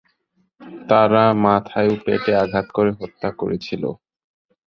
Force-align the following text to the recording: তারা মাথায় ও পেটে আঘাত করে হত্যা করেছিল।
তারা 0.89 1.23
মাথায় 1.43 1.89
ও 1.91 1.95
পেটে 2.05 2.31
আঘাত 2.43 2.67
করে 2.73 2.91
হত্যা 2.99 3.29
করেছিল। 3.39 3.83